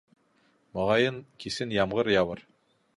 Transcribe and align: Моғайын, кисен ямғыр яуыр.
Моғайын, 0.79 1.21
кисен 1.45 1.77
ямғыр 1.79 2.15
яуыр. 2.19 2.47